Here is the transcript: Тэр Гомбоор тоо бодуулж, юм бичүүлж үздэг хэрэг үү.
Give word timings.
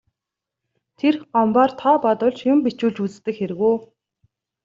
Тэр 0.97 1.13
Гомбоор 1.33 1.71
тоо 1.81 1.95
бодуулж, 2.05 2.39
юм 2.51 2.59
бичүүлж 2.65 2.97
үздэг 3.05 3.35
хэрэг 3.37 3.59
үү. 3.69 3.75